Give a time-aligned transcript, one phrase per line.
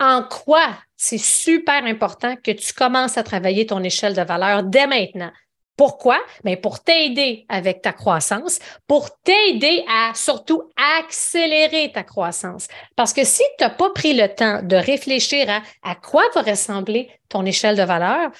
[0.00, 4.86] en quoi c'est super important que tu commences à travailler ton échelle de valeur dès
[4.86, 5.30] maintenant?
[5.76, 6.18] Pourquoi?
[6.44, 10.64] Bien, pour t'aider avec ta croissance, pour t'aider à surtout
[10.98, 12.68] accélérer ta croissance.
[12.96, 16.42] Parce que si tu n'as pas pris le temps de réfléchir à, à quoi va
[16.42, 18.30] ressembler ton échelle de valeur,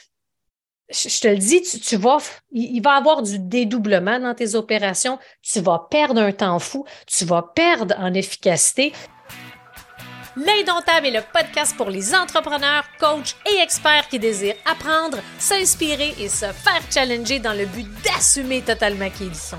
[0.91, 2.19] je te le dis, tu, vas,
[2.51, 6.85] il va y avoir du dédoublement dans tes opérations, tu vas perdre un temps fou,
[7.07, 8.93] tu vas perdre en efficacité.
[10.37, 16.29] L'Indomptable est le podcast pour les entrepreneurs, coachs et experts qui désirent apprendre, s'inspirer et
[16.29, 19.59] se faire challenger dans le but d'assumer totalement qui ils sont.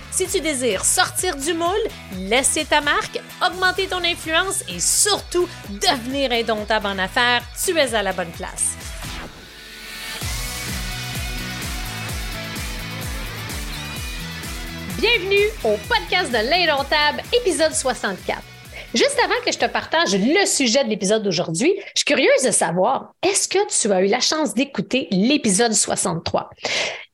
[0.11, 6.33] Si tu désires sortir du moule, laisser ta marque, augmenter ton influence et surtout devenir
[6.33, 8.75] indomptable en affaires, tu es à la bonne place.
[14.99, 18.41] Bienvenue au podcast de l'Indomptable, épisode 64.
[18.93, 22.51] Juste avant que je te partage le sujet de l'épisode d'aujourd'hui, je suis curieuse de
[22.51, 26.49] savoir, est-ce que tu as eu la chance d'écouter l'épisode 63?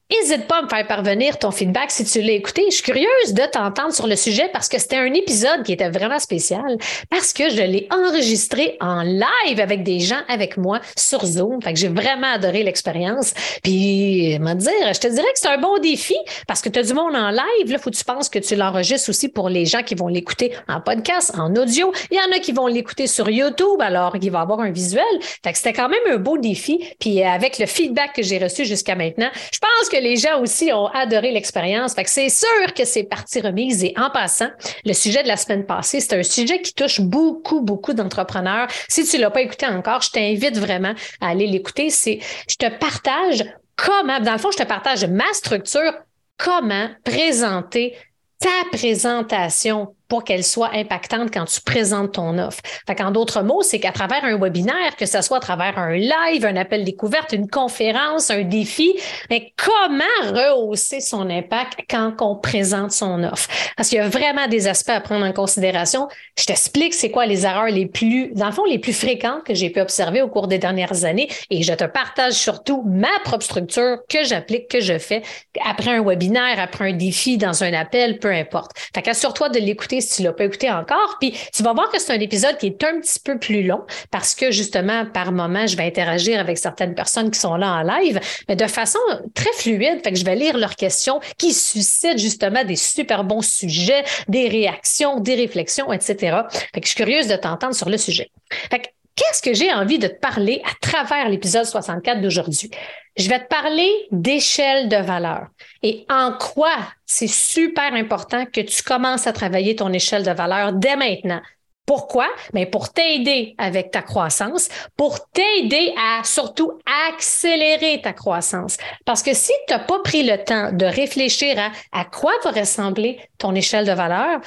[0.09, 2.63] N'hésite pas à me faire parvenir ton feedback si tu l'as écouté.
[2.69, 5.89] Je suis curieuse de t'entendre sur le sujet parce que c'était un épisode qui était
[5.89, 6.77] vraiment spécial
[7.09, 11.61] parce que je l'ai enregistré en live avec des gens avec moi sur Zoom.
[11.61, 13.33] Fait que j'ai vraiment adoré l'expérience.
[13.64, 16.16] Puis, me dire, je te dirais que c'est un bon défi
[16.47, 17.69] parce que tu as du monde en live.
[17.69, 20.53] Là, faut que tu penses que tu l'enregistres aussi pour les gens qui vont l'écouter
[20.69, 21.92] en podcast, en audio.
[22.11, 25.03] Il y en a qui vont l'écouter sur YouTube, alors il va avoir un visuel.
[25.44, 26.81] Fait que c'était quand même un beau défi.
[26.97, 30.72] Puis, avec le feedback que j'ai reçu jusqu'à maintenant, je pense que les gens aussi
[30.73, 31.95] ont adoré l'expérience.
[32.06, 33.84] C'est sûr que c'est partie remise.
[33.84, 34.50] Et en passant,
[34.86, 38.67] le sujet de la semaine passée, c'est un sujet qui touche beaucoup, beaucoup d'entrepreneurs.
[38.88, 41.89] Si tu l'as pas écouté encore, je t'invite vraiment à aller l'écouter.
[41.89, 43.44] Je te partage
[43.76, 45.94] comment, dans le fond, je te partage ma structure,
[46.38, 47.95] comment présenter
[48.39, 52.62] ta présentation pour qu'elle soit impactante quand tu présentes ton offre.
[52.86, 55.94] Fait en d'autres mots, c'est qu'à travers un webinaire, que ce soit à travers un
[55.94, 58.94] live, un appel découverte, une conférence, un défi,
[59.30, 63.48] mais comment rehausser son impact quand on présente son offre?
[63.76, 66.08] Parce qu'il y a vraiment des aspects à prendre en considération.
[66.38, 69.54] Je t'explique c'est quoi les erreurs les plus, dans le fond, les plus fréquentes que
[69.54, 73.44] j'ai pu observer au cours des dernières années et je te partage surtout ma propre
[73.44, 75.22] structure que j'applique, que je fais
[75.66, 78.72] après un webinaire, après un défi, dans un appel, peu importe.
[78.94, 81.17] Fait qu'assure-toi de l'écouter si tu l'as pas écouté encore.
[81.19, 83.83] Puis tu vas voir que c'est un épisode qui est un petit peu plus long
[84.11, 87.81] parce que justement, par moment, je vais interagir avec certaines personnes qui sont là en
[87.81, 88.99] live, mais de façon
[89.33, 90.02] très fluide.
[90.03, 94.47] Fait que je vais lire leurs questions qui suscitent justement des super bons sujets, des
[94.47, 96.37] réactions, des réflexions, etc.
[96.73, 98.29] Fait que je suis curieuse de t'entendre sur le sujet.
[98.69, 98.87] Fait que
[99.17, 102.72] qu'est-ce que j'ai envie de te parler à travers l'épisode 64 d'aujourd'hui?
[103.17, 105.48] Je vais te parler d'échelle de valeur
[105.83, 110.72] et en quoi c'est super important que tu commences à travailler ton échelle de valeur
[110.72, 111.42] dès maintenant?
[111.88, 112.27] Pourquoi?
[112.54, 114.67] Mais ben, pour t'aider avec ta croissance,
[114.98, 116.73] pour t'aider à surtout
[117.10, 118.76] accélérer ta croissance.
[119.06, 122.52] Parce que si tu n'as pas pris le temps de réfléchir à, à quoi va
[122.52, 124.42] ressembler ton échelle de valeur,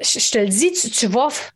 [0.00, 1.06] je te le dis, tu,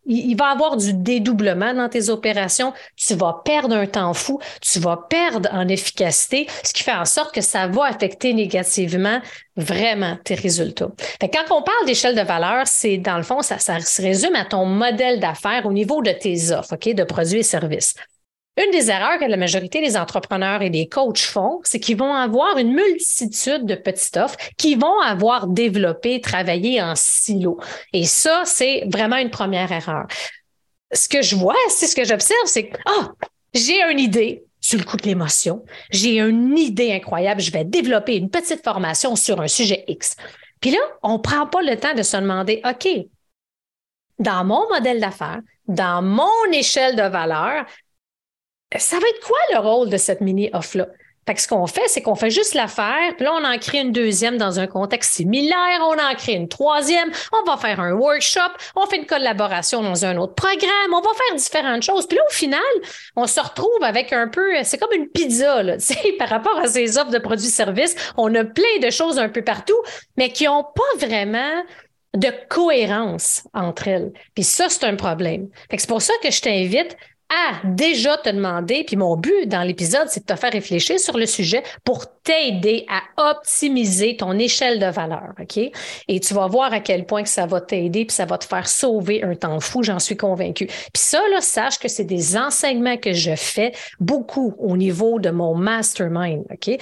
[0.07, 4.81] il va avoir du dédoublement dans tes opérations, tu vas perdre un temps fou, tu
[4.81, 9.21] vas perdre en efficacité, ce qui fait en sorte que ça va affecter négativement
[9.57, 10.91] vraiment tes résultats.
[11.21, 14.45] quand on parle d'échelle de valeur, c'est dans le fond, ça, ça se résume à
[14.45, 17.95] ton modèle d'affaires au niveau de tes offres, OK, de produits et services.
[18.59, 22.13] Une des erreurs que la majorité des entrepreneurs et des coachs font, c'est qu'ils vont
[22.13, 27.59] avoir une multitude de petites offres qui vont avoir développé, travaillé en silo.
[27.95, 30.07] Et ça, c'est vraiment une première erreur.
[30.93, 33.13] Ce que je vois, c'est ce que j'observe, c'est que, ah,
[33.55, 35.65] j'ai une idée, sur le coup de l'émotion.
[35.91, 37.41] J'ai une idée incroyable.
[37.41, 40.17] Je vais développer une petite formation sur un sujet X.
[40.61, 42.89] Puis là, on ne prend pas le temps de se demander, OK,
[44.21, 47.67] dans mon modèle d'affaires, dans mon échelle de valeur,
[48.79, 50.87] ça va être quoi le rôle de cette mini-off-là?
[51.27, 53.79] Fait que ce qu'on fait, c'est qu'on fait juste l'affaire, puis là, on en crée
[53.79, 57.93] une deuxième dans un contexte similaire, on en crée une troisième, on va faire un
[57.93, 58.41] workshop,
[58.75, 62.09] on fait une collaboration dans un autre programme, on va faire différentes choses.
[62.09, 62.61] Puis là, au final,
[63.15, 65.77] on se retrouve avec un peu, c'est comme une pizza, là,
[66.19, 67.95] par rapport à ces offres de produits-services.
[68.17, 69.81] On a plein de choses un peu partout,
[70.17, 71.63] mais qui n'ont pas vraiment
[72.15, 74.13] de cohérence entre elles.
[74.35, 75.49] Puis ça, c'est un problème.
[75.71, 76.97] Fait que c'est pour ça que je t'invite
[77.33, 81.17] à déjà te demander, puis mon but dans l'épisode, c'est de te faire réfléchir sur
[81.17, 85.59] le sujet pour t'aider à optimiser ton échelle de valeur, OK?
[86.09, 88.45] Et tu vas voir à quel point que ça va t'aider, puis ça va te
[88.45, 90.67] faire sauver un temps fou, j'en suis convaincue.
[90.67, 95.31] Puis ça, là, sache que c'est des enseignements que je fais beaucoup au niveau de
[95.31, 96.79] mon mastermind, OK?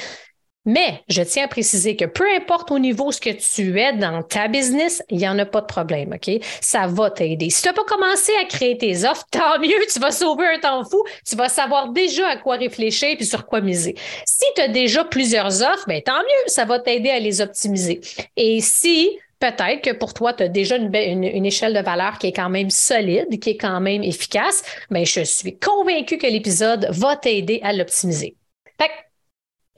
[0.71, 4.23] Mais je tiens à préciser que peu importe au niveau ce que tu es dans
[4.23, 6.41] ta business, il n'y en a pas de problème, OK?
[6.61, 7.51] Ça va t'aider.
[7.51, 10.61] Si tu n'as pas commencé à créer tes offres, tant mieux, tu vas sauver un
[10.61, 13.97] temps fou, tu vas savoir déjà à quoi réfléchir et sur quoi miser.
[14.25, 18.01] Si tu as déjà plusieurs offres, bien, tant mieux, ça va t'aider à les optimiser.
[18.37, 22.29] Et si peut-être que pour toi, tu as déjà une, une, échelle de valeur qui
[22.29, 26.29] est quand même solide, qui est quand même efficace, mais ben, je suis convaincue que
[26.29, 28.37] l'épisode va t'aider à l'optimiser.
[28.81, 28.91] Fait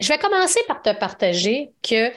[0.00, 2.10] je vais commencer par te partager que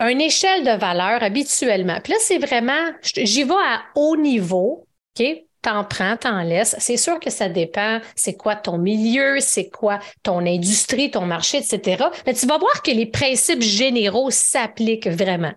[0.00, 4.86] une échelle de valeur habituellement, puis là, c'est vraiment, j'y vais à haut niveau,
[5.18, 5.26] OK?
[5.62, 6.76] T'en prends, t'en laisses.
[6.78, 11.58] C'est sûr que ça dépend, c'est quoi ton milieu, c'est quoi ton industrie, ton marché,
[11.58, 12.04] etc.
[12.24, 15.52] Mais tu vas voir que les principes généraux s'appliquent vraiment.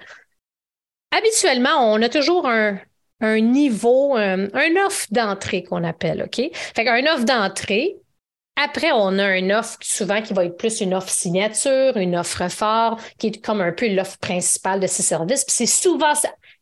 [1.16, 2.80] Habituellement, on a toujours un,
[3.22, 6.50] niveau, un, un offre d'entrée qu'on appelle, OK?
[6.54, 7.98] Fait qu'un offre d'entrée,
[8.64, 12.50] après, on a une offre souvent qui va être plus une offre signature, une offre
[12.50, 15.46] phare, qui est comme un peu l'offre principale de ces services.
[15.46, 16.14] Puis c'est souvent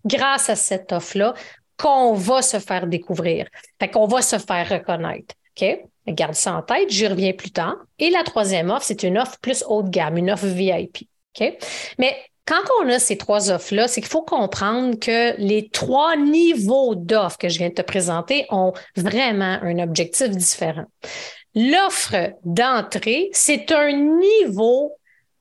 [0.06, 1.34] grâce à cette offre-là
[1.78, 3.48] qu'on va se faire découvrir.
[3.94, 5.36] Qu'on va se faire reconnaître.
[5.60, 5.80] OK?
[6.08, 7.76] Garde ça en tête, j'y reviens plus tard.
[8.00, 11.08] Et la troisième offre, c'est une offre plus haut de gamme, une offre VIP.
[11.40, 11.58] OK?
[11.98, 12.16] Mais
[12.46, 17.38] quand on a ces trois offres-là, c'est qu'il faut comprendre que les trois niveaux d'offres
[17.38, 20.86] que je viens de te présenter ont vraiment un objectif différent.
[21.59, 24.94] L'offre d'entrée, c'est un niveau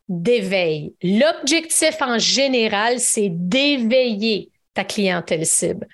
[0.09, 0.95] d'éveil.
[1.03, 5.87] L'objectif en général, c'est d'éveiller ta clientèle cible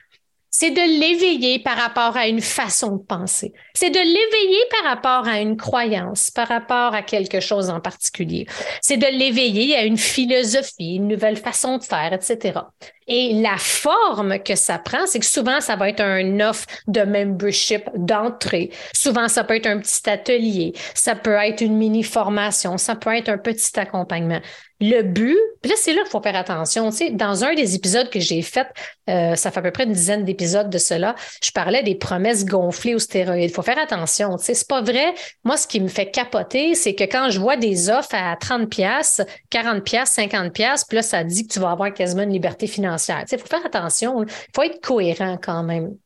[0.55, 3.55] c'est de l'éveiller par rapport à une façon de penser.
[3.75, 8.47] C'est de l'éveiller par rapport à une croyance, par rapport à quelque chose en particulier.
[8.83, 12.61] C'est de l'éveiller à une philosophie, une nouvelle façon de faire, etc.
[13.09, 17.03] Et la forme que ça prend, c'est que souvent, ça va être un offre de
[17.03, 18.71] membership d'entrée.
[18.95, 20.73] Souvent, ça peut être un petit atelier.
[20.95, 22.77] Ça peut être une mini formation.
[22.77, 24.41] Ça peut être un petit accompagnement.
[24.85, 26.91] Le but, puis là, c'est là qu'il faut faire attention.
[26.91, 28.67] Tu dans un des épisodes que j'ai fait,
[29.09, 32.45] euh, ça fait à peu près une dizaine d'épisodes de cela, je parlais des promesses
[32.45, 33.51] gonflées aux stéroïdes.
[33.51, 34.37] Il faut faire attention.
[34.39, 35.15] Tu sais, c'est pas vrai.
[35.45, 38.69] Moi, ce qui me fait capoter, c'est que quand je vois des offres à 30
[38.69, 39.21] pièces,
[39.51, 42.67] 40 pièces, 50 pièces, puis là, ça dit que tu vas avoir quasiment une liberté
[42.67, 43.21] financière.
[43.21, 44.25] Tu sais, il faut faire attention.
[44.25, 45.97] Il faut être cohérent quand même.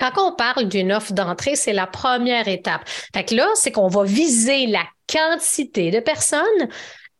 [0.00, 2.80] Quand on parle d'une offre d'entrée, c'est la première étape.
[3.14, 6.68] Fait là, c'est qu'on va viser la quantité de personnes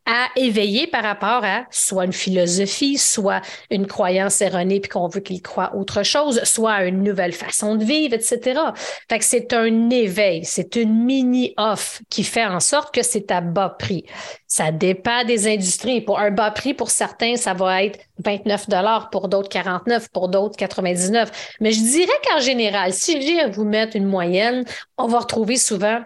[0.06, 5.20] à éveiller par rapport à soit une philosophie, soit une croyance erronée puis qu'on veut
[5.20, 8.60] qu'il croient autre chose, soit une nouvelle façon de vivre, etc.
[9.08, 13.40] Fait que c'est un éveil, c'est une mini-off qui fait en sorte que c'est à
[13.40, 14.04] bas prix.
[14.46, 16.00] Ça dépend des industries.
[16.00, 20.28] Pour un bas prix, pour certains, ça va être 29 dollars, pour d'autres 49, pour
[20.28, 21.56] d'autres 99.
[21.60, 24.64] Mais je dirais qu'en général, si j'ai à vous mettre une moyenne,
[24.96, 26.00] on va retrouver souvent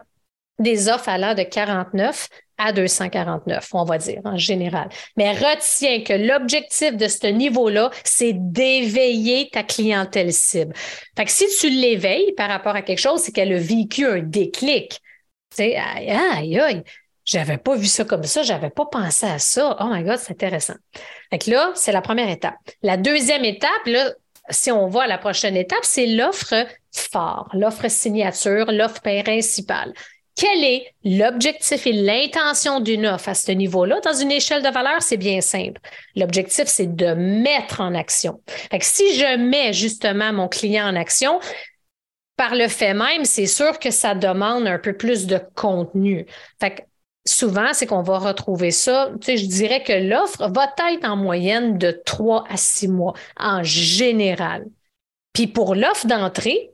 [0.58, 2.28] des offres allant de 49
[2.60, 4.88] à 249, on va dire, en général.
[5.16, 10.74] Mais retiens que l'objectif de ce niveau-là, c'est d'éveiller ta clientèle cible.
[11.16, 14.20] Fait que si tu l'éveilles par rapport à quelque chose, c'est qu'elle a vécu un
[14.20, 14.90] déclic.
[14.92, 16.82] Tu sais, aïe, aïe, aïe.
[17.24, 19.76] J'avais pas vu ça comme ça, j'avais pas pensé à ça.
[19.80, 20.74] Oh my God, c'est intéressant.
[21.30, 22.56] Fait que là, c'est la première étape.
[22.82, 24.12] La deuxième étape, là,
[24.50, 29.92] si on va à la prochaine étape, c'est l'offre phare, l'offre signature, l'offre principale
[30.36, 34.00] quel est l'objectif et l'intention d'une offre à ce niveau-là?
[34.00, 35.80] Dans une échelle de valeur, c'est bien simple.
[36.16, 38.40] L'objectif, c'est de mettre en action.
[38.80, 41.40] si je mets justement mon client en action,
[42.36, 46.26] par le fait même, c'est sûr que ça demande un peu plus de contenu.
[47.26, 49.10] Souvent, c'est qu'on va retrouver ça.
[49.20, 54.64] Je dirais que l'offre va être en moyenne de trois à six mois en général.
[55.34, 56.70] Puis pour l'offre d'entrée,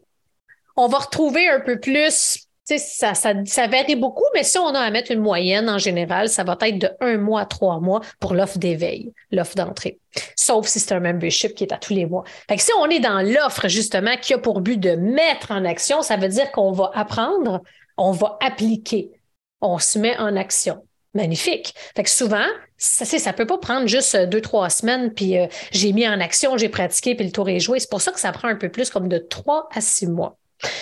[0.76, 4.80] on va retrouver un peu plus ça, ça, ça, varie beaucoup, mais si on a
[4.80, 8.00] à mettre une moyenne en général, ça va être de un mois à trois mois
[8.18, 10.00] pour l'offre d'éveil, l'offre d'entrée.
[10.34, 12.24] Sauf si c'est un membership qui est à tous les mois.
[12.48, 15.64] Fait que si on est dans l'offre, justement, qui a pour but de mettre en
[15.64, 17.62] action, ça veut dire qu'on va apprendre,
[17.96, 19.12] on va appliquer,
[19.60, 20.82] on se met en action.
[21.14, 21.72] Magnifique.
[21.94, 22.44] Fait que souvent,
[22.76, 26.58] ça, ça peut pas prendre juste deux, trois semaines, puis euh, j'ai mis en action,
[26.58, 27.78] j'ai pratiqué, puis le tour est joué.
[27.78, 30.36] C'est pour ça que ça prend un peu plus comme de trois à six mois.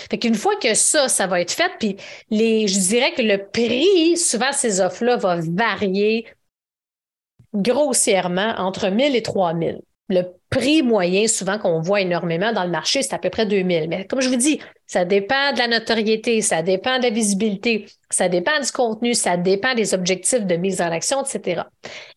[0.09, 1.97] Fait qu'une fois que ça, ça va être fait, puis
[2.29, 6.25] les, je dirais que le prix, souvent, ces offres-là va varier
[7.53, 9.81] grossièrement entre 1000 et 3000.
[10.09, 13.89] le prix moyen, souvent qu'on voit énormément dans le marché, c'est à peu près 2000.
[13.89, 17.87] Mais comme je vous dis, ça dépend de la notoriété, ça dépend de la visibilité,
[18.09, 21.63] ça dépend du contenu, ça dépend des objectifs de mise en action, etc.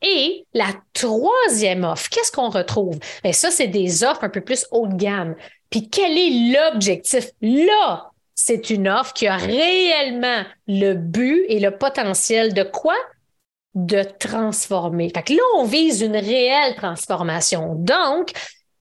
[0.03, 2.99] Et la troisième offre, qu'est-ce qu'on retrouve?
[3.23, 5.35] Bien, ça, c'est des offres un peu plus haut de gamme.
[5.71, 7.31] Puis quel est l'objectif?
[7.41, 12.97] Là, c'est une offre qui a réellement le but et le potentiel de quoi?
[13.75, 15.11] de transformer.
[15.15, 17.75] Fait que là, on vise une réelle transformation.
[17.77, 18.33] Donc,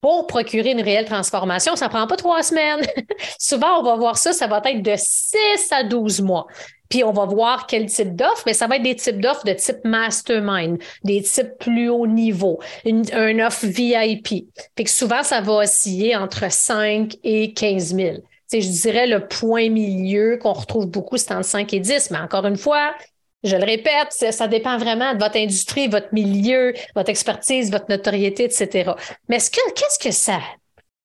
[0.07, 2.79] pour procurer une réelle transformation, ça ne prend pas trois semaines.
[3.39, 5.37] Souvent, on va voir ça, ça va être de 6
[5.71, 6.47] à 12 mois.
[6.87, 9.51] Puis on va voir quel type d'offre, mais ça va être des types d'offres de
[9.51, 14.47] type mastermind, des types plus haut niveau, une, un offre VIP.
[14.77, 18.17] Fait que souvent, ça va osciller entre 5 et 15 000.
[18.53, 22.45] je dirais le point milieu qu'on retrouve beaucoup, c'est entre 5 et 10, mais encore
[22.45, 22.93] une fois,
[23.43, 28.45] je le répète, ça dépend vraiment de votre industrie, votre milieu, votre expertise, votre notoriété,
[28.45, 28.91] etc.
[29.29, 30.39] Mais qu'est-ce que ça,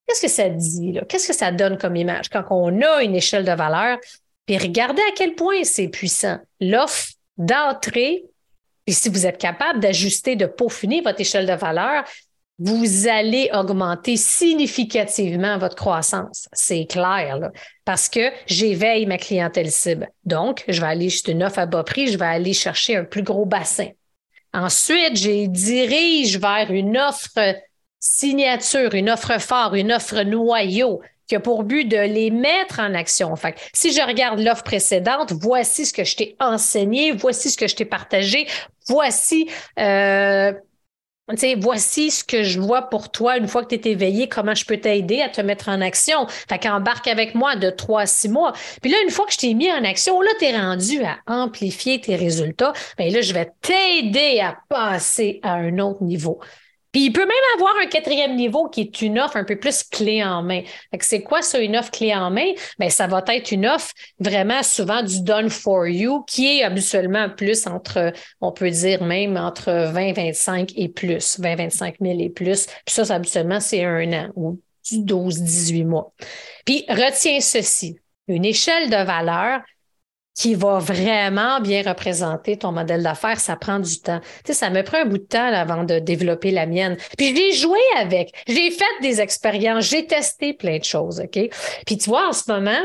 [0.06, 0.98] qu'est-ce que ça dit?
[1.08, 2.28] Qu'est-ce que ça donne comme image?
[2.30, 3.98] Quand on a une échelle de valeur?
[4.46, 6.38] Puis regardez à quel point c'est puissant.
[6.60, 8.24] L'offre d'entrée,
[8.84, 12.04] puis si vous êtes capable d'ajuster, de peaufiner votre échelle de valeur,
[12.58, 16.48] vous allez augmenter significativement votre croissance.
[16.52, 17.50] C'est clair, là,
[17.84, 20.08] parce que j'éveille ma clientèle cible.
[20.24, 23.04] Donc, je vais aller, juste une offre à bas prix, je vais aller chercher un
[23.04, 23.88] plus gros bassin.
[24.52, 27.56] Ensuite, je dirige vers une offre
[27.98, 32.94] signature, une offre phare, une offre noyau qui a pour but de les mettre en
[32.94, 33.34] action.
[33.36, 37.68] Fait si je regarde l'offre précédente, voici ce que je t'ai enseigné, voici ce que
[37.68, 38.46] je t'ai partagé,
[38.88, 40.52] voici euh,
[41.58, 44.64] voici ce que je vois pour toi une fois que tu es éveillé, comment je
[44.64, 46.26] peux t'aider à te mettre en action.
[46.28, 48.52] Fait qu'embarque avec moi de trois à six mois.
[48.80, 51.18] Puis là, une fois que je t'ai mis en action, là, tu es rendu à
[51.26, 52.72] amplifier tes résultats.
[52.98, 56.40] Bien là, je vais t'aider à passer à un autre niveau.
[56.92, 59.82] Puis il peut même avoir un quatrième niveau qui est une offre un peu plus
[59.82, 60.62] clé en main.
[61.00, 62.52] C'est quoi ça, une offre clé en main?
[62.78, 67.30] Bien, ça va être une offre vraiment souvent du done for you qui est habituellement
[67.30, 72.30] plus entre, on peut dire même entre 20, 25 et plus, 20, 25 000 et
[72.30, 72.66] plus.
[72.84, 74.60] Puis ça, habituellement, c'est un an ou
[74.92, 76.12] 12, 18 mois.
[76.64, 77.96] Puis retiens ceci.
[78.28, 79.60] Une échelle de valeur,
[80.34, 84.20] qui va vraiment bien représenter ton modèle d'affaires, ça prend du temps.
[84.44, 86.96] Tu sais, ça me prend un bout de temps avant de développer la mienne.
[87.18, 91.50] Puis j'ai joué avec, j'ai fait des expériences, j'ai testé plein de choses, OK?
[91.86, 92.80] Puis tu vois, en ce moment,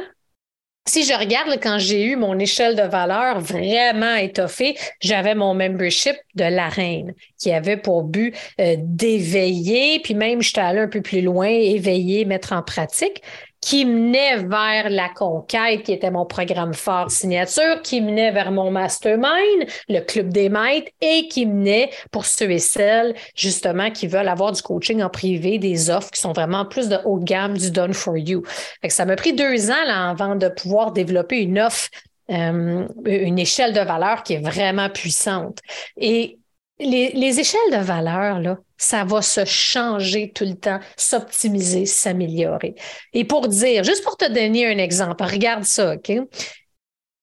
[0.88, 6.16] si je regarde quand j'ai eu mon échelle de valeur vraiment étoffée, j'avais mon membership
[6.36, 11.01] de la reine qui avait pour but euh, d'éveiller, puis même j'étais allée un peu
[11.01, 13.22] plus loin, éveiller, mettre en pratique
[13.68, 18.72] qui menait vers la conquête, qui était mon programme fort signature, qui menait vers mon
[18.72, 24.30] mastermind, le club des maîtres, et qui menait pour ceux et celles, justement, qui veulent
[24.30, 27.58] avoir du coaching en privé, des offres qui sont vraiment plus de haut de gamme,
[27.58, 28.42] du done for you.
[28.88, 31.90] ça m'a pris deux ans là, avant de pouvoir développer une offre
[32.30, 35.60] euh, une échelle de valeur qui est vraiment puissante.
[35.98, 36.40] Et
[36.79, 42.75] les, échelles de valeur, là, ça va se changer tout le temps, s'optimiser, s'améliorer.
[43.13, 46.12] Et pour dire, juste pour te donner un exemple, regarde ça, OK?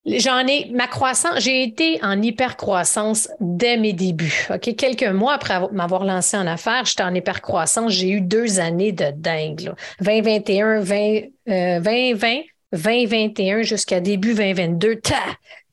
[0.06, 4.46] J'en ai, ma croissance, j'ai été en hyper-croissance dès mes débuts.
[4.50, 4.76] OK?
[4.76, 7.90] Quelques mois après m'avoir lancé en affaires, j'étais en hyper-croissance.
[7.90, 9.72] J'ai eu deux années de dingue.
[10.00, 12.40] 2021, 20, 2020,
[12.72, 14.96] 2021 jusqu'à début 2022.
[14.96, 15.14] Ta!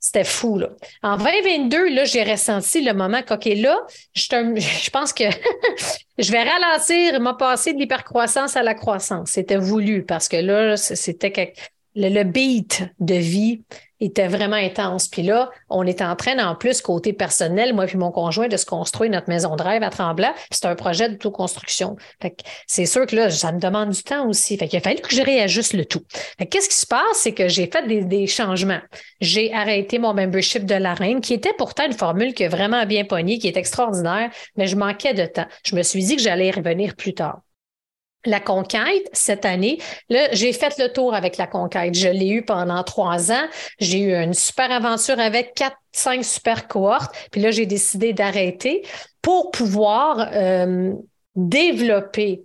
[0.03, 0.69] C'était fou, là.
[1.03, 3.77] En 2022, là, j'ai ressenti le moment OK, là,
[4.15, 4.23] je,
[4.83, 5.25] je pense que
[6.17, 9.29] je vais ralentir, m'a passé de l'hypercroissance à la croissance.
[9.29, 11.53] C'était voulu parce que là, c'était
[11.95, 13.63] le beat de vie
[14.01, 15.07] était vraiment intense.
[15.07, 18.57] Puis là, on est en train, en plus, côté personnel, moi puis mon conjoint, de
[18.57, 20.33] se construire notre maison de rêve à Tremblant.
[20.49, 21.95] C'est un projet de tout construction.
[22.67, 24.57] c'est sûr que là, ça me demande du temps aussi.
[24.57, 26.03] Fait qu'il a fallu que je réajuste le tout.
[26.49, 27.01] qu'est-ce qui se passe?
[27.13, 28.79] C'est que j'ai fait des, changements.
[29.19, 32.85] J'ai arrêté mon membership de la reine, qui était pourtant une formule qui est vraiment
[32.85, 35.47] bien pognée, qui est extraordinaire, mais je manquais de temps.
[35.63, 37.41] Je me suis dit que j'allais revenir plus tard
[38.25, 39.79] la conquête cette année.
[40.09, 41.95] Là, j'ai fait le tour avec la conquête.
[41.95, 43.47] Je l'ai eu pendant trois ans.
[43.79, 47.15] J'ai eu une super aventure avec quatre, cinq super cohortes.
[47.31, 48.83] Puis là, j'ai décidé d'arrêter
[49.21, 50.93] pour pouvoir euh,
[51.35, 52.43] développer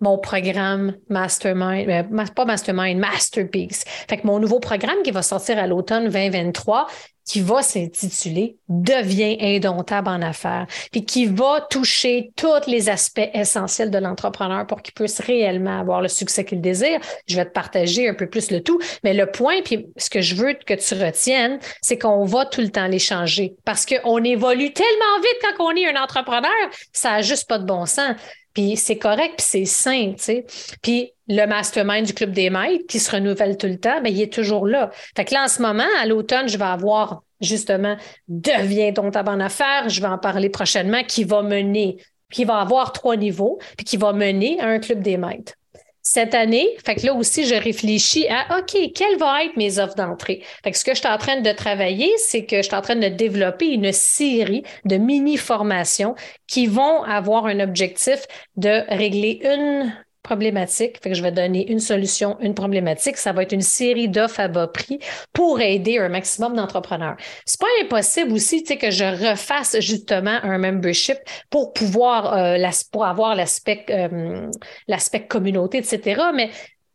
[0.00, 3.84] mon programme Mastermind, euh, pas Mastermind, Masterpiece.
[4.08, 6.86] Fait que mon nouveau programme qui va sortir à l'automne 2023,
[7.30, 13.90] qui va s'intituler Deviens indomptable en affaires, puis qui va toucher tous les aspects essentiels
[13.90, 16.98] de l'entrepreneur pour qu'il puisse réellement avoir le succès qu'il désire.
[17.28, 20.20] Je vais te partager un peu plus le tout, mais le point, puis ce que
[20.20, 24.24] je veux que tu retiennes, c'est qu'on va tout le temps les changer parce qu'on
[24.24, 26.50] évolue tellement vite quand on est un entrepreneur,
[26.92, 28.16] ça n'a juste pas de bon sens.
[28.60, 30.46] Puis c'est correct, puis c'est sain, tu sais.
[30.82, 34.20] Puis le mastermind du Club des maîtres qui se renouvelle tout le temps, bien, il
[34.20, 34.90] est toujours là.
[35.16, 37.96] Fait que là, en ce moment, à l'automne, je vais avoir justement
[38.28, 39.88] Deviens ton tabac en.
[39.88, 41.96] Je vais en parler prochainement, qui va mener,
[42.30, 45.54] qui va avoir trois niveaux, puis qui va mener à un Club des maîtres
[46.02, 49.94] cette année, fait que là aussi, je réfléchis à OK, quelles vont être mes offres
[49.96, 50.42] d'entrée?
[50.64, 52.80] Fait que ce que je suis en train de travailler, c'est que je suis en
[52.80, 56.14] train de développer une série de mini-formations
[56.46, 58.26] qui vont avoir un objectif
[58.56, 59.92] de régler une
[60.22, 61.00] problématique.
[61.02, 63.16] Fait que je vais donner une solution, une problématique.
[63.16, 64.98] Ça va être une série d'offres à bas prix
[65.32, 67.16] pour aider un maximum d'entrepreneurs.
[67.44, 71.18] C'est pas impossible aussi, tu sais, que je refasse justement un membership
[71.50, 72.56] pour pouvoir, euh,
[72.92, 74.50] pour avoir l'aspect, euh,
[74.88, 76.22] l'aspect communauté, etc.
[76.34, 76.50] Mais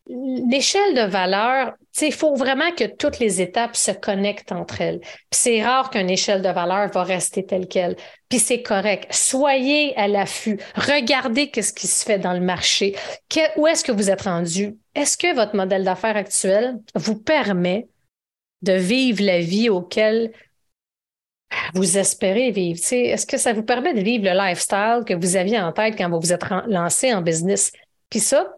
[0.08, 5.00] l'échelle de valeur, il faut vraiment que toutes les étapes se connectent entre elles.
[5.00, 7.96] Puis c'est rare qu'une échelle de valeur va rester telle qu'elle.
[8.30, 9.12] Puis c'est correct.
[9.12, 10.60] Soyez à l'affût.
[10.76, 12.96] Regardez ce qui se fait dans le marché.
[13.56, 14.78] où est-ce que vous êtes rendu?
[14.94, 17.88] Est-ce que votre modèle d'affaires actuel vous permet
[18.62, 20.32] de vivre la vie auquel
[21.74, 22.80] vous espérez vivre?
[22.92, 26.10] Est-ce que ça vous permet de vivre le lifestyle que vous aviez en tête quand
[26.10, 27.72] vous vous êtes lancé en business?
[28.10, 28.56] Puis ça,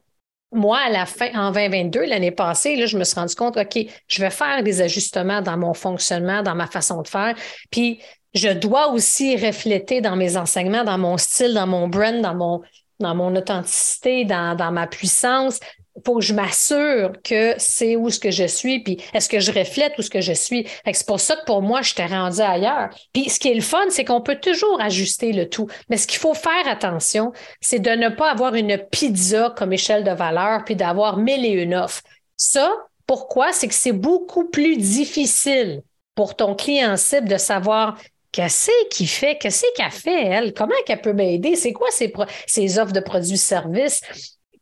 [0.51, 3.77] moi, à la fin, en 2022, l'année passée, là, je me suis rendu compte, OK,
[4.07, 7.35] je vais faire des ajustements dans mon fonctionnement, dans ma façon de faire.
[7.69, 7.99] Puis,
[8.33, 12.61] je dois aussi refléter dans mes enseignements, dans mon style, dans mon brand, dans mon,
[12.99, 15.59] dans mon authenticité, dans, dans ma puissance,
[16.05, 19.51] faut que je m'assure que c'est où ce que je suis, puis est-ce que je
[19.51, 20.67] reflète où ce que je suis.
[20.91, 22.89] C'est pour ça que pour moi, je t'ai rendu ailleurs.
[23.13, 25.67] Puis ce qui est le fun, c'est qu'on peut toujours ajuster le tout.
[25.89, 30.03] Mais ce qu'il faut faire attention, c'est de ne pas avoir une pizza comme échelle
[30.03, 32.01] de valeur, puis d'avoir mille et une offres.
[32.35, 32.71] Ça,
[33.05, 33.53] pourquoi?
[33.53, 35.81] C'est que c'est beaucoup plus difficile
[36.15, 37.97] pour ton client cible de savoir
[38.37, 39.37] Qu'est-ce qu'il fait?
[39.37, 40.53] Qu'est-ce qu'elle fait, elle?
[40.53, 41.55] Comment qu'elle peut m'aider?
[41.55, 44.01] C'est quoi ses, offres de produits-services?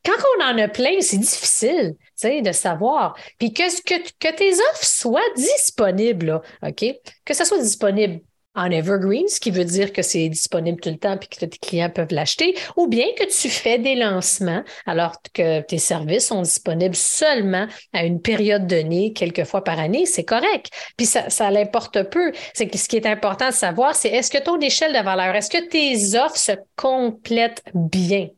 [0.05, 3.15] Quand on en a plein, c'est difficile de savoir.
[3.39, 6.85] Puis que, tes offres soient disponibles, OK?
[7.23, 8.21] Que ça soit disponible
[8.55, 11.57] en evergreen, ce qui veut dire que c'est disponible tout le temps et que tes
[11.57, 16.41] clients peuvent l'acheter, ou bien que tu fais des lancements alors que tes services sont
[16.41, 20.69] disponibles seulement à une période donnée, quelques fois par année, c'est correct.
[20.95, 22.31] Puis ça, ça l'importe peu.
[22.53, 25.35] C'est que ce qui est important de savoir, c'est est-ce que ton échelle de valeur,
[25.35, 28.29] est-ce que tes offres se complètent bien?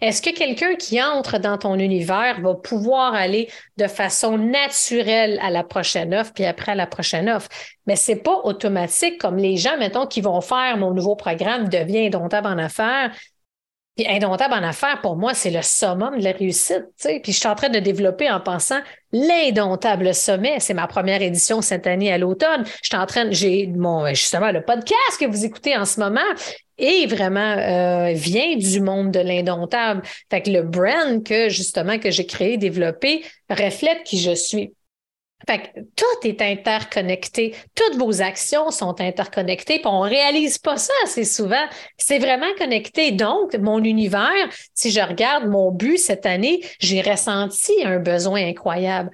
[0.00, 5.50] Est-ce que quelqu'un qui entre dans ton univers va pouvoir aller de façon naturelle à
[5.50, 7.48] la prochaine offre, puis après à la prochaine offre?
[7.86, 12.06] Mais c'est pas automatique comme les gens, mettons, qui vont faire mon nouveau programme Deviens
[12.06, 13.10] indomptable en affaires.
[13.96, 16.86] Puis indomptable en affaires, pour moi, c'est le summum de la réussite.
[16.98, 18.80] Puis je suis en train de développer en pensant
[19.12, 20.58] l'indomptable sommet.
[20.58, 22.64] C'est ma première édition cette année à l'automne.
[22.82, 26.20] Je suis en train, j'ai mon justement le podcast que vous écoutez en ce moment
[26.78, 30.02] et vraiment euh, vient du monde de l'indomptable.
[30.30, 34.72] Fait que le brand que justement que j'ai créé, développé, reflète qui je suis.
[35.46, 37.54] Fait que tout est interconnecté.
[37.74, 41.66] Toutes vos actions sont interconnectées, puis on réalise pas ça assez souvent.
[41.98, 43.12] C'est vraiment connecté.
[43.12, 49.10] Donc, mon univers, si je regarde mon but cette année, j'ai ressenti un besoin incroyable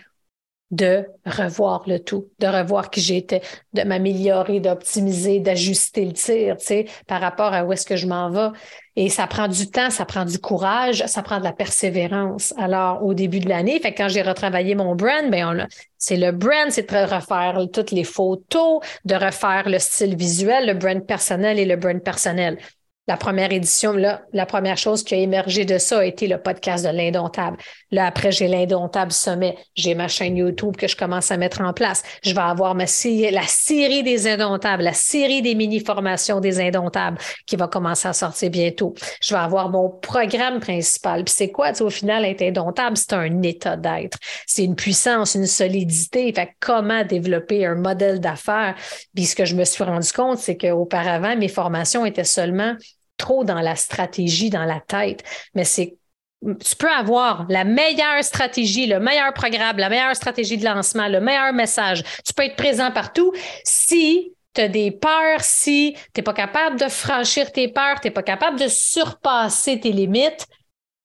[0.71, 6.67] de revoir le tout, de revoir qui j'étais, de m'améliorer, d'optimiser, d'ajuster le tir, tu
[6.67, 8.57] sais, par rapport à où est-ce que je m'en vais.
[8.97, 12.55] Et ça prend du temps, ça prend du courage, ça prend de la persévérance.
[12.57, 16.71] Alors, au début de l'année, fait quand j'ai retravaillé mon brand, ben c'est le brand,
[16.71, 21.65] c'est de refaire toutes les photos, de refaire le style visuel, le brand personnel et
[21.65, 22.59] le brand personnel
[23.09, 26.39] la première édition, là, la première chose qui a émergé de ça a été le
[26.39, 27.57] podcast de l'Indomptable.
[27.91, 29.57] Là, après, j'ai l'Indomptable Sommet.
[29.75, 32.05] J'ai ma chaîne YouTube que je commence à mettre en place.
[32.23, 37.57] Je vais avoir ma la série des Indomptables, la série des mini-formations des Indomptables qui
[37.57, 38.95] va commencer à sortir bientôt.
[39.21, 41.25] Je vais avoir mon programme principal.
[41.25, 42.97] Puis c'est quoi, au final, être indomptable?
[42.97, 44.19] C'est un état d'être.
[44.47, 46.33] C'est une puissance, une solidité.
[46.33, 48.77] Fait comment développer un modèle d'affaires?
[49.15, 52.77] Puis ce que je me suis rendu compte, c'est qu'auparavant, mes formations étaient seulement
[53.21, 55.23] trop dans la stratégie, dans la tête,
[55.55, 55.97] mais c'est
[56.43, 61.21] tu peux avoir la meilleure stratégie, le meilleur programme, la meilleure stratégie de lancement, le
[61.21, 62.03] meilleur message.
[62.25, 63.31] Tu peux être présent partout
[63.63, 68.09] si tu as des peurs, si tu n'es pas capable de franchir tes peurs, tu
[68.09, 70.47] n'es pas capable de surpasser tes limites,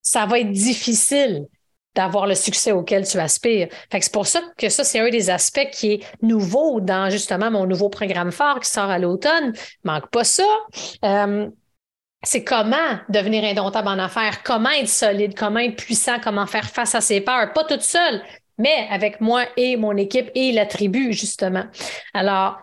[0.00, 1.44] ça va être difficile.
[1.96, 3.68] d'avoir le succès auquel tu aspires.
[3.90, 7.66] C'est pour ça que ça, c'est un des aspects qui est nouveau dans justement mon
[7.66, 9.54] nouveau programme phare qui sort à l'automne.
[9.82, 10.44] Manque pas ça.
[11.04, 11.48] Euh,
[12.26, 16.96] c'est comment devenir indomptable en affaires, comment être solide, comment être puissant, comment faire face
[16.96, 18.20] à ses peurs, pas toute seule,
[18.58, 21.64] mais avec moi et mon équipe et la tribu, justement.
[22.14, 22.58] Alors,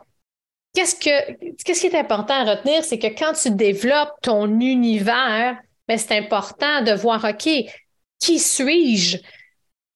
[0.75, 5.57] qu'est-ce que qu'est-ce qui est important à retenir, c'est que quand tu développes ton univers,
[5.87, 7.49] ben, c'est important de voir, OK,
[8.19, 9.17] qui suis-je?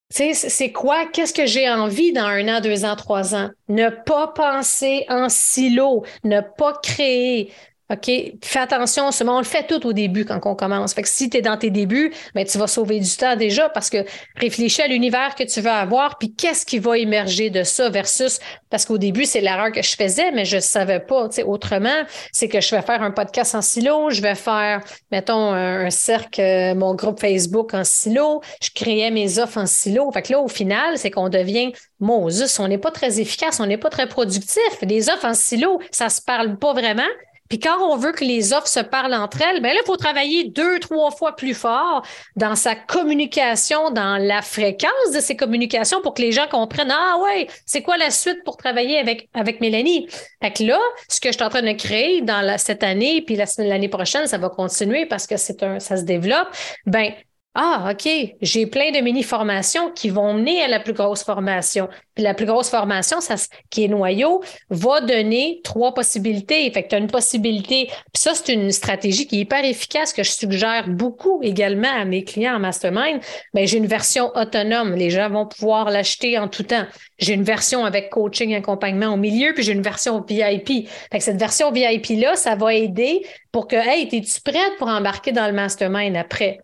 [0.09, 1.07] C'est quoi?
[1.07, 3.49] Qu'est-ce que j'ai envie dans un an, deux ans, trois ans?
[3.67, 7.51] Ne pas penser en silo, ne pas créer,
[7.89, 8.11] OK?
[8.43, 10.93] Fais attention, on le fait tout au début quand on commence.
[10.93, 13.69] Fait que si tu es dans tes débuts, ben, tu vas sauver du temps déjà
[13.69, 14.03] parce que
[14.35, 18.39] réfléchis à l'univers que tu veux avoir, puis qu'est-ce qui va émerger de ça versus
[18.69, 21.29] parce qu'au début, c'est l'erreur que je faisais, mais je ne savais pas.
[21.45, 25.89] Autrement, c'est que je vais faire un podcast en silo, je vais faire, mettons, un,
[25.89, 30.11] cercle, euh, mon groupe Facebook en silo, je créais mes offres en silo.
[30.11, 33.65] Fait que là, au final, c'est qu'on devient Moses, on n'est pas très efficace, on
[33.65, 34.61] n'est pas très productif.
[34.81, 37.03] Les offres en silo, ça ne se parle pas vraiment.
[37.49, 39.97] Puis quand on veut que les offres se parlent entre elles, ben là, il faut
[39.97, 42.05] travailler deux, trois fois plus fort
[42.35, 47.17] dans sa communication, dans la fréquence de ces communications pour que les gens comprennent Ah
[47.23, 50.07] ouais, c'est quoi la suite pour travailler avec, avec Mélanie?
[50.41, 53.89] Fait là, ce que je suis en train de créer dans cette année, puis l'année
[53.89, 56.47] prochaine, ça va continuer parce que c'est un, ça se développe.
[56.85, 57.13] Ben,
[57.59, 58.07] ah, OK,
[58.39, 61.89] j'ai plein de mini-formations qui vont mener à la plus grosse formation.
[62.13, 63.33] Puis la plus grosse formation, ça,
[63.71, 66.69] qui est noyau, va donner trois possibilités.
[66.69, 67.87] Fait que tu as une possibilité.
[68.13, 72.05] Puis ça, c'est une stratégie qui est hyper efficace que je suggère beaucoup également à
[72.05, 73.21] mes clients en mastermind.
[73.55, 74.93] Ben, j'ai une version autonome.
[74.93, 76.85] Les gens vont pouvoir l'acheter en tout temps.
[77.17, 80.87] J'ai une version avec coaching, accompagnement au milieu, puis j'ai une version VIP.
[81.11, 85.31] Fait que cette version VIP-là, ça va aider pour que, hey, es-tu prête pour embarquer
[85.31, 86.59] dans le mastermind après?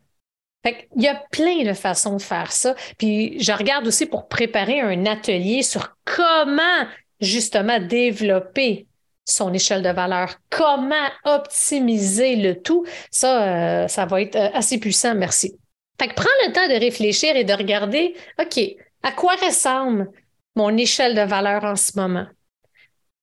[0.64, 2.76] Fait il y a plein de façons de faire ça.
[2.98, 6.88] Puis je regarde aussi pour préparer un atelier sur comment
[7.20, 8.88] justement développer
[9.26, 12.86] son échelle de valeur, comment optimiser le tout.
[13.10, 15.58] Ça, euh, ça va être euh, assez puissant, merci.
[16.00, 18.60] Fait que prends le temps de réfléchir et de regarder, OK,
[19.04, 20.12] à quoi ressemble
[20.56, 22.28] mon échelle de valeur en ce moment?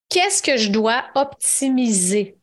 [0.09, 2.37] Qu'est-ce que je dois optimiser?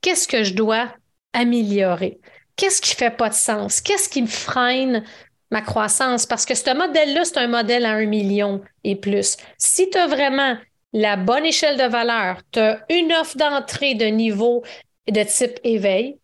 [0.00, 0.88] Qu'est-ce que je dois
[1.32, 2.20] améliorer?
[2.56, 3.80] Qu'est-ce qui fait pas de sens?
[3.80, 5.04] Qu'est-ce qui me freine
[5.50, 6.26] ma croissance?
[6.26, 9.36] Parce que ce modèle-là, c'est un modèle à un million et plus.
[9.58, 10.56] Si tu as vraiment
[10.92, 14.62] la bonne échelle de valeur, tu as une offre d'entrée de niveau
[15.10, 16.18] de type éveil,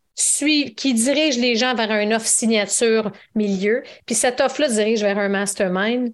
[0.76, 5.28] qui dirige les gens vers une offre signature milieu, puis cette offre-là dirige vers un
[5.28, 6.12] mastermind,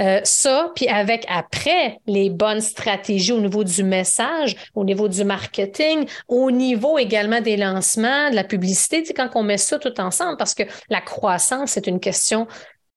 [0.00, 5.24] euh, ça, puis avec après les bonnes stratégies au niveau du message, au niveau du
[5.24, 9.78] marketing, au niveau également des lancements, de la publicité, tu sais, quand on met ça
[9.78, 12.48] tout ensemble, parce que la croissance, c'est une question,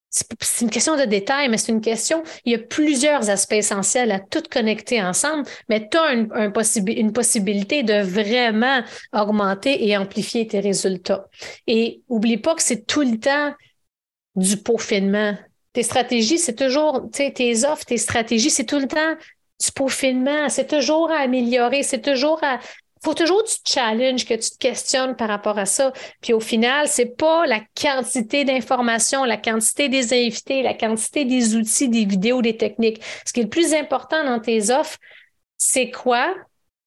[0.10, 4.12] c'est une question de détail, mais c'est une question, il y a plusieurs aspects essentiels
[4.12, 8.82] à tout connecter ensemble, mais tu as une possibilité de vraiment
[9.14, 11.28] augmenter et amplifier tes résultats.
[11.68, 13.54] Et oublie pas que c'est tout le temps
[14.36, 15.36] du peaufinement
[15.78, 19.14] tes stratégies, c'est toujours, tu sais, tes offres, tes stratégies, c'est tout le temps
[19.64, 22.58] du peaufinement, c'est toujours à améliorer, c'est toujours à.
[23.04, 25.94] faut toujours du challenge, que tu te questionnes par rapport à ça.
[26.20, 31.56] Puis au final, c'est pas la quantité d'informations, la quantité des invités, la quantité des
[31.56, 33.00] outils, des vidéos, des techniques.
[33.24, 34.98] Ce qui est le plus important dans tes offres,
[35.58, 36.34] c'est quoi?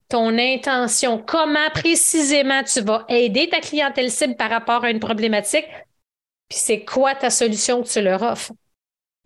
[0.08, 5.68] ton intention, comment précisément tu vas aider ta clientèle cible par rapport à une problématique,
[6.48, 8.50] puis c'est quoi ta solution que tu leur offres?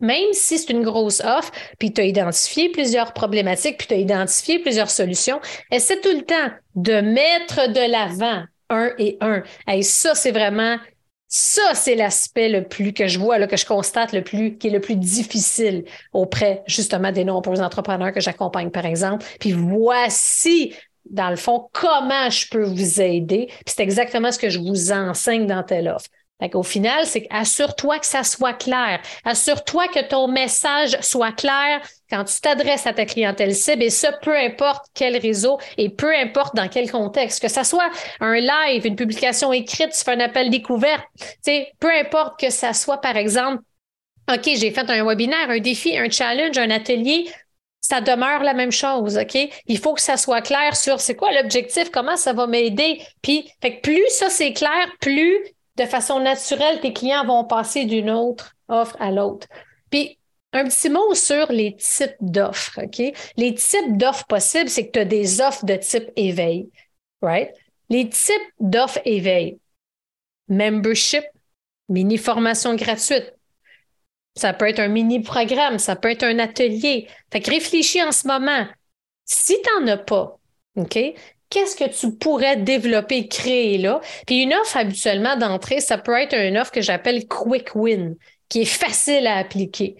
[0.04, 3.96] Même si c'est une grosse offre, puis tu as identifié plusieurs problématiques, puis tu as
[3.96, 5.40] identifié plusieurs solutions,
[5.70, 9.42] essaie tout le temps de mettre de l'avant un et un.
[9.66, 10.76] Et ça, c'est vraiment,
[11.26, 14.68] ça, c'est l'aspect le plus que je vois, là, que je constate le plus, qui
[14.68, 19.24] est le plus difficile auprès justement des nombreux entrepreneurs que j'accompagne, par exemple.
[19.40, 20.74] Puis voici
[21.06, 23.46] dans le fond, comment je peux vous aider.
[23.48, 26.08] Puis c'est exactement ce que je vous enseigne dans telle offre.
[26.52, 29.00] Au final, c'est assure-toi que ça soit clair.
[29.24, 34.12] Assure-toi que ton message soit clair quand tu t'adresses à ta clientèle cible et ça,
[34.12, 37.40] peu importe quel réseau et peu importe dans quel contexte.
[37.40, 41.04] Que ça soit un live, une publication écrite, tu fais un appel découverte,
[41.80, 43.62] peu importe que ça soit, par exemple,
[44.30, 47.30] OK, j'ai fait un webinaire, un défi, un challenge, un atelier,
[47.80, 49.36] ça demeure la même chose, OK?
[49.66, 53.02] Il faut que ça soit clair sur c'est quoi l'objectif, comment ça va m'aider.
[53.20, 55.38] Puis, fait que plus ça c'est clair, plus
[55.76, 59.48] de façon naturelle, tes clients vont passer d'une autre offre à l'autre.
[59.90, 60.18] Puis,
[60.52, 63.12] un petit mot sur les types d'offres, OK?
[63.37, 66.68] Les types d'offres possibles, c'est que tu as des offres de type éveil,
[67.20, 67.50] right?
[67.90, 69.58] Les types d'offres éveil,
[70.48, 71.24] membership,
[71.88, 73.34] mini-formation gratuite,
[74.37, 77.08] Ça peut être un mini-programme, ça peut être un atelier.
[77.32, 78.66] Fait que réfléchis en ce moment.
[79.24, 80.38] Si tu n'en as pas,
[80.76, 80.98] OK?
[81.54, 84.00] Qu'est-ce que tu pourrais développer, créer là?
[84.26, 88.16] Puis une offre habituellement d'entrée, ça peut être une offre que j'appelle quick win,
[88.48, 89.94] qui est facile à appliquer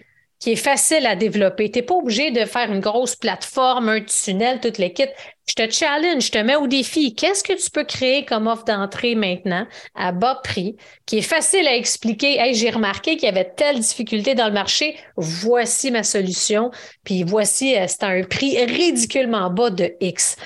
[0.45, 1.71] qui est facile à développer.
[1.71, 5.09] Tu n'es pas obligé de faire une grosse plateforme, un tunnel, toute l'équipe.
[5.49, 7.15] Je te challenge, je te mets au défi.
[7.15, 11.67] Qu'est-ce que tu peux créer comme offre d'entrée maintenant à bas prix, qui est facile
[11.67, 12.39] à expliquer?
[12.39, 14.99] Hey, j'ai remarqué qu'il y avait telle difficulté dans le marché.
[15.17, 16.71] Voici ma solution.
[17.05, 20.37] Puis voici, euh, c'est un prix ridiculement bas de X.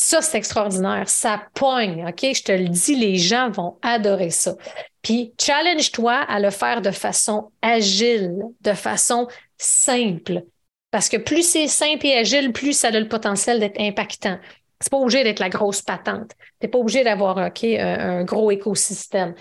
[0.00, 1.08] Ça, c'est extraordinaire.
[1.08, 2.20] Ça pogne, OK?
[2.32, 4.54] Je te le dis, les gens vont adorer ça.
[5.02, 10.44] Puis, challenge-toi à le faire de façon agile, de façon simple.
[10.92, 14.38] Parce que plus c'est simple et agile, plus ça a le potentiel d'être impactant.
[14.80, 16.30] C'est pas obligé d'être la grosse patente.
[16.30, 19.34] Tu n'es pas obligé d'avoir OK, un gros écosystème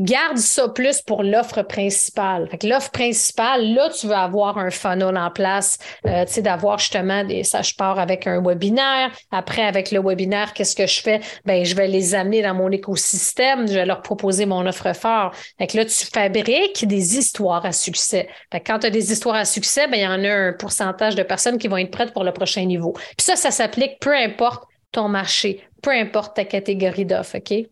[0.00, 2.48] garde ça plus pour l'offre principale.
[2.48, 6.42] Fait que l'offre principale, là, tu veux avoir un funnel en place, euh, tu sais,
[6.42, 9.10] d'avoir justement des, ça, je pars avec un webinaire.
[9.30, 11.20] Après, avec le webinaire, qu'est-ce que je fais?
[11.44, 15.32] Ben, je vais les amener dans mon écosystème, je vais leur proposer mon offre fort.
[15.58, 18.28] Fait que là, tu fabriques des histoires à succès.
[18.50, 20.52] Fait que quand tu as des histoires à succès, ben, il y en a un
[20.54, 22.92] pourcentage de personnes qui vont être prêtes pour le prochain niveau.
[22.92, 27.66] Puis ça, ça s'applique peu importe ton marché, peu importe ta catégorie d'offre, OK?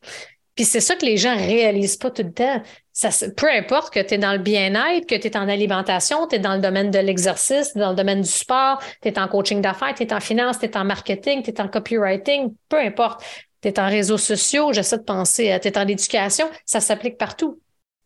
[0.59, 2.61] Puis c'est ça que les gens réalisent pas tout le temps.
[2.93, 6.35] Ça, peu importe que tu es dans le bien-être, que tu es en alimentation, tu
[6.35, 9.63] es dans le domaine de l'exercice, dans le domaine du sport, tu es en coaching
[9.63, 13.23] d'affaires, tu es en finance, tu es en marketing, tu es en copywriting, peu importe.
[13.63, 17.61] Tu es en réseaux sociaux, j'essaie de penser, tu es en éducation, ça s'applique partout.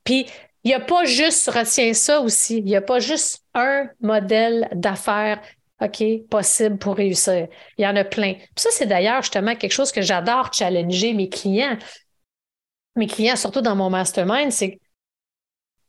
[0.05, 0.27] Puis
[0.63, 4.69] il n'y a pas juste, retiens ça aussi, il n'y a pas juste un modèle
[4.75, 5.41] d'affaires
[5.81, 7.49] OK, possible pour réussir.
[7.77, 8.35] Il y en a plein.
[8.35, 11.77] Puis ça, c'est d'ailleurs justement quelque chose que j'adore challenger mes clients
[12.97, 14.79] mes clients, surtout dans mon mastermind, c'est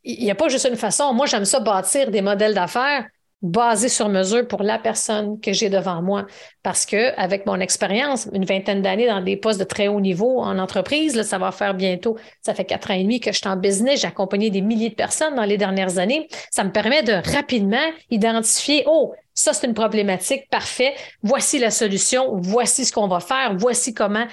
[0.03, 1.13] qu'il n'y a pas juste une façon.
[1.13, 3.05] Moi, j'aime ça bâtir des modèles d'affaires
[3.43, 6.25] basés sur mesure pour la personne que j'ai devant moi.
[6.63, 10.39] Parce que, avec mon expérience, une vingtaine d'années dans des postes de très haut niveau
[10.39, 13.37] en entreprise, là, ça va faire bientôt, ça fait quatre ans et demi que je
[13.37, 16.27] suis en business, j'ai accompagné des milliers de personnes dans les dernières années.
[16.51, 20.93] Ça me permet de rapidement identifier, oh, ça, c'est une problématique, parfait.
[21.23, 24.25] Voici la solution, voici ce qu'on va faire, voici comment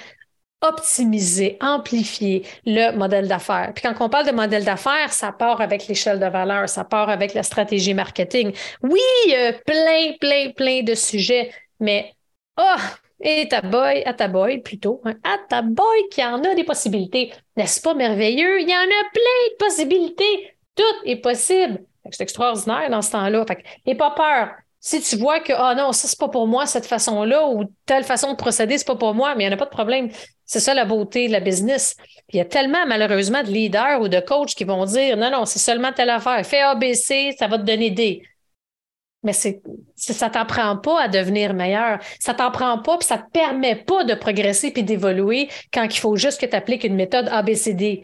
[0.61, 3.71] optimiser, amplifier le modèle d'affaires.
[3.73, 7.09] Puis quand on parle de modèle d'affaires, ça part avec l'échelle de valeur, ça part
[7.09, 8.53] avec la stratégie marketing.
[8.83, 8.99] Oui,
[9.65, 12.13] plein, plein, plein de sujets, mais
[12.57, 12.81] oh,
[13.21, 16.63] et ta boy, à ta boy plutôt, hein, à ta boy qui en a des
[16.63, 17.31] possibilités.
[17.55, 18.61] N'est-ce pas merveilleux?
[18.61, 20.55] Il y en a plein de possibilités.
[20.75, 21.79] Tout est possible.
[22.09, 23.45] C'est extraordinaire dans ce temps-là.
[23.85, 24.49] N'aie pas peur
[24.83, 28.03] si tu vois que, ah non, ça, c'est pas pour moi, cette façon-là, ou telle
[28.03, 30.09] façon de procéder, c'est pas pour moi, mais il n'y en a pas de problème.
[30.51, 31.95] C'est ça la beauté de la business.
[32.27, 35.45] il y a tellement, malheureusement, de leaders ou de coachs qui vont dire, non, non,
[35.45, 36.45] c'est seulement telle affaire.
[36.45, 38.21] Fais ABC, ça va te donner D.
[39.23, 39.61] Mais c'est,
[39.95, 41.99] ça t'apprend pas à devenir meilleur.
[42.19, 46.17] Ça t'apprend pas, puis ça te permet pas de progresser puis d'évoluer quand il faut
[46.17, 48.03] juste que tu appliques une méthode ABCD.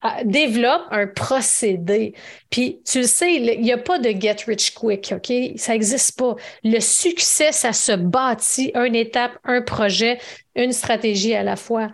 [0.00, 2.14] Ah, développe un procédé.
[2.50, 5.32] Puis tu le sais, il n'y a pas de get rich quick, OK?
[5.56, 6.36] Ça n'existe pas.
[6.62, 10.18] Le succès, ça se bâtit une étape, un projet,
[10.54, 11.88] une stratégie à la fois.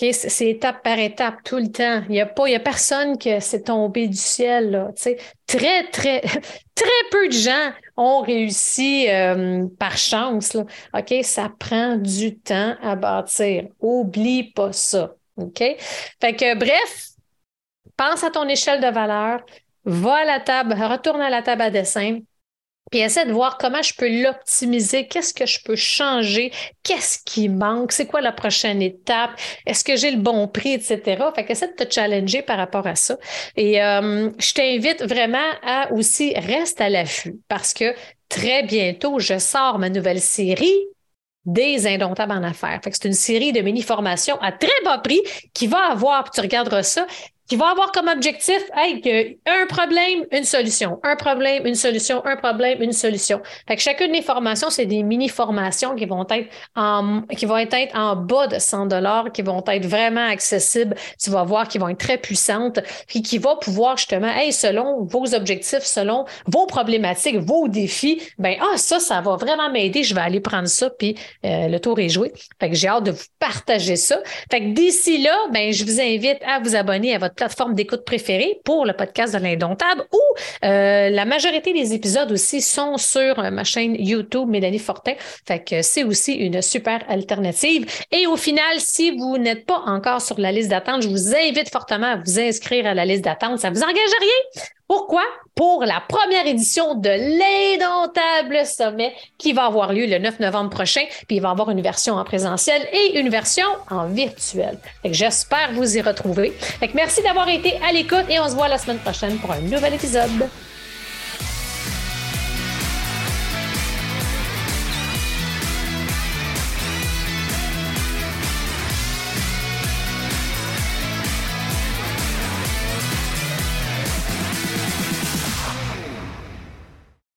[0.00, 2.02] C'est étape par étape tout le temps.
[2.08, 4.72] Il n'y a a personne qui s'est tombé du ciel.
[4.72, 4.90] Là,
[5.46, 6.20] très, très,
[6.74, 10.54] très peu de gens ont réussi euh, par chance.
[10.54, 10.64] Là.
[10.98, 11.14] OK?
[11.22, 13.68] Ça prend du temps à bâtir.
[13.80, 15.14] Oublie pas ça.
[15.36, 15.58] OK?
[15.58, 17.13] Fait que bref,
[17.96, 19.40] pense à ton échelle de valeur,
[19.84, 22.18] va à la table, retourne à la table à dessin,
[22.90, 27.48] puis essaie de voir comment je peux l'optimiser, qu'est-ce que je peux changer, qu'est-ce qui
[27.48, 29.30] manque, c'est quoi la prochaine étape,
[29.66, 31.24] est-ce que j'ai le bon prix, etc.
[31.34, 33.16] Fait qu'essaie de te challenger par rapport à ça.
[33.56, 37.94] Et euh, je t'invite vraiment à aussi reste à l'affût parce que
[38.28, 40.86] très bientôt, je sors ma nouvelle série
[41.46, 42.80] des indomptables en affaires.
[42.82, 45.20] Fait que c'est une série de mini-formations à très bas prix
[45.52, 47.06] qui va avoir, puis tu regarderas ça,
[47.48, 52.36] qui va avoir comme objectif hey, un problème, une solution, un problème, une solution, un
[52.36, 53.40] problème, une solution.
[53.68, 57.76] Fait que chacune des formations, c'est des mini-formations qui vont être en qui vont être
[57.94, 60.94] en bas de 100 dollars, qui vont être vraiment accessibles.
[61.22, 65.04] Tu vas voir qui vont être très puissantes, puis qui vont pouvoir justement, hey, selon
[65.04, 70.02] vos objectifs, selon vos problématiques, vos défis, ben ah ça, ça va vraiment m'aider.
[70.02, 72.32] Je vais aller prendre ça, puis euh, le tour est joué.
[72.60, 74.18] Fait que j'ai hâte de vous partager ça.
[74.50, 78.04] Fait que d'ici là, ben je vous invite à vous abonner à votre plateforme d'écoute
[78.04, 80.20] préférée pour le podcast de l'Indomptable ou
[80.64, 85.14] euh, la majorité des épisodes aussi sont sur euh, ma chaîne YouTube Mélanie Fortin.
[85.46, 87.86] Fait que c'est aussi une super alternative.
[88.10, 91.70] Et au final, si vous n'êtes pas encore sur la liste d'attente, je vous invite
[91.70, 93.58] fortement à vous inscrire à la liste d'attente.
[93.58, 94.64] Ça vous engage à rien?
[94.86, 95.22] Pourquoi?
[95.54, 101.02] Pour la première édition de l'Indomptable Sommet qui va avoir lieu le 9 novembre prochain.
[101.26, 104.78] Puis il va avoir une version en présentiel et une version en virtuel.
[105.04, 106.52] J'espère vous y retrouver.
[106.94, 109.94] merci d'avoir été à l'écoute et on se voit la semaine prochaine pour un nouvel
[109.94, 110.48] épisode.